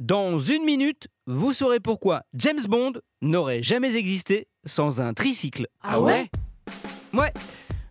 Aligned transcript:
Dans 0.00 0.40
une 0.40 0.64
minute, 0.64 1.06
vous 1.28 1.52
saurez 1.52 1.78
pourquoi 1.78 2.24
James 2.34 2.64
Bond 2.66 2.94
n'aurait 3.22 3.62
jamais 3.62 3.94
existé 3.94 4.48
sans 4.64 5.00
un 5.00 5.14
tricycle. 5.14 5.68
Ah 5.82 6.00
ouais 6.00 6.28
Ouais, 7.12 7.32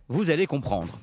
vous 0.08 0.30
allez 0.30 0.46
comprendre. 0.46 0.98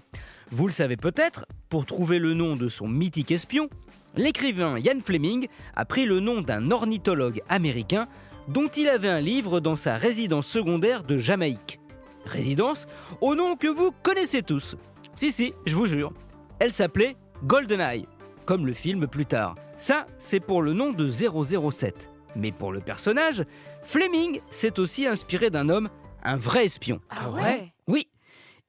Vous 0.52 0.68
le 0.68 0.74
savez 0.74 0.98
peut-être, 0.98 1.48
pour 1.70 1.88
trouver 1.88 2.20
le 2.20 2.36
nom 2.36 2.56
de 2.56 2.70
son 2.70 2.88
mythique 2.88 3.32
espion, 3.32 3.68
l'écrivain 4.16 4.78
Ian 4.78 5.00
Fleming 5.04 5.48
a 5.76 5.86
pris 5.86 6.06
le 6.06 6.20
nom 6.20 6.42
d'un 6.42 6.70
ornithologue 6.70 7.42
américain 7.50 8.08
dont 8.48 8.68
il 8.68 8.88
avait 8.88 9.10
un 9.10 9.22
livre 9.22 9.60
dans 9.60 9.76
sa 9.76 9.96
résidence 9.96 10.46
secondaire 10.46 11.04
de 11.04 11.18
Jamaïque. 11.18 11.80
Résidence 12.26 12.86
au 13.22 13.34
nom 13.34 13.56
que 13.56 13.68
vous 13.68 13.92
connaissez 14.04 14.44
tous. 14.44 14.76
Si, 15.16 15.32
si, 15.32 15.54
je 15.66 15.76
vous 15.76 15.88
jure. 15.88 16.14
Elle 16.60 16.74
s'appelait 16.74 17.16
GoldenEye, 17.44 18.06
comme 18.52 18.68
le 18.68 18.74
film 18.74 19.08
plus 19.08 19.26
tard. 19.26 19.56
Ça, 19.78 20.08
c'est 20.20 20.42
pour 20.42 20.62
le 20.62 20.74
nom 20.74 20.92
de 20.92 21.08
007. 21.08 21.96
Mais 22.36 22.52
pour 22.52 22.74
le 22.74 22.82
personnage, 22.82 23.46
Fleming 23.82 24.42
s'est 24.52 24.78
aussi 24.78 25.08
inspiré 25.08 25.50
d'un 25.50 25.70
homme, 25.70 25.90
un 26.22 26.36
vrai 26.36 26.66
espion. 26.66 27.00
Ah 27.10 27.32
ouais 27.32 27.72
Oui, 27.88 28.10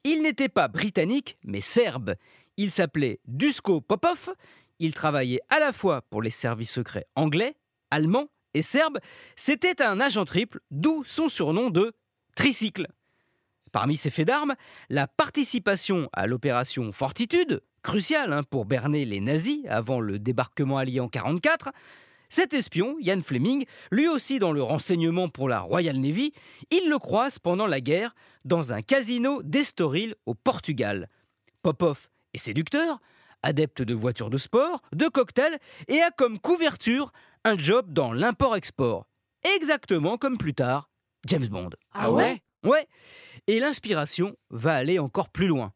il 0.05 0.23
n'était 0.23 0.49
pas 0.49 0.69
britannique, 0.69 1.37
mais 1.43 1.61
serbe. 1.61 2.15
Il 2.57 2.71
s'appelait 2.71 3.19
Dusko 3.27 3.81
Popov. 3.81 4.31
Il 4.79 4.95
travaillait 4.95 5.43
à 5.49 5.59
la 5.59 5.73
fois 5.73 6.03
pour 6.11 6.23
les 6.23 6.31
services 6.31 6.71
secrets 6.71 7.09
anglais, 7.17 7.57
allemands 7.91 8.29
et 8.55 8.63
serbes. 8.63 9.01
C'était 9.35 9.83
un 9.83 9.99
agent 9.99 10.27
triple, 10.27 10.61
d'où 10.71 11.03
son 11.09 11.29
surnom 11.29 11.71
de 11.71 11.93
tricycle. 12.37 12.87
Parmi 13.73 13.97
ses 13.97 14.11
faits 14.11 14.29
d'armes, 14.29 14.55
la 14.91 15.09
participation 15.09 16.09
à 16.13 16.29
l'opération 16.29 16.93
Fortitude, 16.93 17.63
cruciale 17.83 18.33
hein, 18.33 18.43
pour 18.43 18.65
berner 18.65 19.05
les 19.05 19.21
nazis 19.21 19.65
avant 19.69 20.01
le 20.01 20.19
débarquement 20.19 20.79
allié 20.79 21.01
en 21.01 21.11
1944, 21.13 21.71
cet 22.29 22.55
espion, 22.55 22.97
Ian 22.99 23.21
Fleming, 23.21 23.67
lui 23.91 24.09
aussi 24.09 24.39
dans 24.39 24.53
le 24.53 24.63
renseignement 24.63 25.29
pour 25.29 25.51
la 25.51 25.61
Royal 25.61 25.99
Navy, 25.99 26.33
il 26.71 26.89
le 26.89 26.99
croise 26.99 27.39
pendant 27.39 27.67
la 27.67 27.83
guerre 27.83 28.15
dans 28.47 28.73
un 28.73 28.81
casino 28.81 29.43
d'Estoril 29.43 30.15
au 30.25 30.35
Portugal. 30.35 31.11
Popov 31.61 32.09
est 32.33 32.39
séducteur, 32.39 33.01
adepte 33.43 33.83
de 33.83 33.93
voitures 33.93 34.31
de 34.31 34.39
sport, 34.39 34.81
de 34.93 35.09
cocktails 35.09 35.59
et 35.89 36.01
a 36.01 36.11
comme 36.11 36.39
couverture 36.39 37.13
un 37.45 37.59
job 37.59 37.93
dans 37.93 38.13
l'import-export. 38.13 39.07
Exactement 39.57 40.17
comme 40.17 40.39
plus 40.39 40.55
tard 40.55 40.89
James 41.27 41.49
Bond. 41.49 41.71
Ah 41.93 42.11
ouais? 42.11 42.41
Ouais, 42.65 42.87
et 43.47 43.59
l'inspiration 43.59 44.37
va 44.51 44.75
aller 44.75 44.99
encore 44.99 45.29
plus 45.29 45.49
loin. 45.49 45.73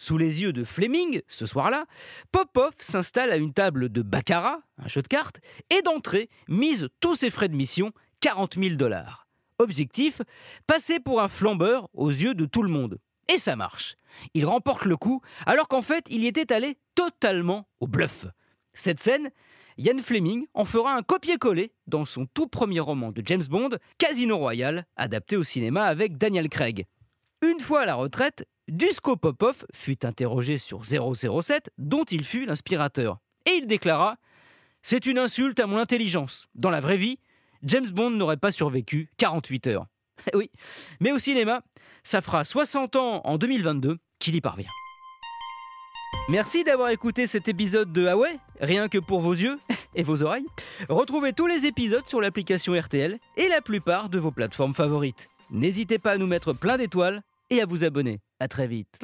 Sous 0.00 0.16
les 0.16 0.42
yeux 0.42 0.52
de 0.52 0.62
Fleming, 0.62 1.22
ce 1.26 1.44
soir-là, 1.44 1.84
Popov 2.30 2.72
s'installe 2.78 3.32
à 3.32 3.36
une 3.36 3.52
table 3.52 3.88
de 3.88 4.00
baccarat, 4.00 4.60
un 4.78 4.86
jeu 4.86 5.02
de 5.02 5.08
cartes, 5.08 5.40
et 5.70 5.82
d'entrée 5.82 6.30
mise 6.46 6.88
tous 7.00 7.16
ses 7.16 7.30
frais 7.30 7.48
de 7.48 7.56
mission, 7.56 7.90
40 8.20 8.54
000 8.54 8.76
dollars. 8.76 9.26
Objectif, 9.58 10.22
passer 10.68 11.00
pour 11.00 11.20
un 11.20 11.28
flambeur 11.28 11.88
aux 11.94 12.10
yeux 12.10 12.34
de 12.34 12.46
tout 12.46 12.62
le 12.62 12.70
monde. 12.70 13.00
Et 13.26 13.38
ça 13.38 13.56
marche. 13.56 13.96
Il 14.34 14.46
remporte 14.46 14.84
le 14.84 14.96
coup, 14.96 15.20
alors 15.46 15.66
qu'en 15.66 15.82
fait, 15.82 16.04
il 16.08 16.22
y 16.22 16.28
était 16.28 16.52
allé 16.52 16.78
totalement 16.94 17.68
au 17.80 17.88
bluff. 17.88 18.26
Cette 18.74 19.00
scène, 19.00 19.30
Ian 19.78 19.98
Fleming 19.98 20.46
en 20.54 20.64
fera 20.64 20.94
un 20.94 21.02
copier-coller 21.02 21.72
dans 21.88 22.04
son 22.04 22.26
tout 22.26 22.46
premier 22.46 22.78
roman 22.78 23.10
de 23.10 23.22
James 23.26 23.44
Bond, 23.50 23.70
Casino 23.98 24.38
Royale, 24.38 24.86
adapté 24.96 25.36
au 25.36 25.42
cinéma 25.42 25.86
avec 25.86 26.16
Daniel 26.18 26.48
Craig. 26.48 26.86
Une 27.40 27.60
fois 27.60 27.82
à 27.82 27.86
la 27.86 27.94
retraite, 27.94 28.48
Dusko 28.66 29.16
Popov 29.16 29.64
fut 29.72 30.04
interrogé 30.04 30.58
sur 30.58 30.84
007, 30.84 31.70
dont 31.78 32.04
il 32.04 32.24
fut 32.24 32.46
l'inspirateur. 32.46 33.18
Et 33.46 33.52
il 33.52 33.68
déclara 33.68 34.16
C'est 34.82 35.06
une 35.06 35.18
insulte 35.18 35.60
à 35.60 35.68
mon 35.68 35.78
intelligence. 35.78 36.48
Dans 36.56 36.70
la 36.70 36.80
vraie 36.80 36.96
vie, 36.96 37.20
James 37.62 37.88
Bond 37.90 38.10
n'aurait 38.10 38.38
pas 38.38 38.50
survécu 38.50 39.08
48 39.18 39.66
heures. 39.68 39.86
Eh 40.32 40.36
oui, 40.36 40.50
mais 40.98 41.12
au 41.12 41.18
cinéma, 41.18 41.62
ça 42.02 42.20
fera 42.20 42.44
60 42.44 42.96
ans 42.96 43.20
en 43.22 43.38
2022 43.38 43.98
qu'il 44.18 44.34
y 44.34 44.40
parvient. 44.40 44.66
Merci 46.28 46.64
d'avoir 46.64 46.88
écouté 46.88 47.28
cet 47.28 47.46
épisode 47.46 47.92
de 47.92 48.12
ouais, 48.12 48.36
rien 48.60 48.88
que 48.88 48.98
pour 48.98 49.20
vos 49.20 49.32
yeux 49.32 49.60
et 49.94 50.02
vos 50.02 50.24
oreilles. 50.24 50.46
Retrouvez 50.88 51.32
tous 51.32 51.46
les 51.46 51.66
épisodes 51.66 52.06
sur 52.08 52.20
l'application 52.20 52.74
RTL 52.74 53.20
et 53.36 53.48
la 53.48 53.60
plupart 53.60 54.08
de 54.08 54.18
vos 54.18 54.32
plateformes 54.32 54.74
favorites. 54.74 55.28
N'hésitez 55.50 55.98
pas 55.98 56.12
à 56.12 56.18
nous 56.18 56.26
mettre 56.26 56.52
plein 56.52 56.76
d'étoiles 56.76 57.22
et 57.50 57.60
à 57.60 57.66
vous 57.66 57.84
abonner. 57.84 58.20
À 58.40 58.48
très 58.48 58.66
vite. 58.66 58.98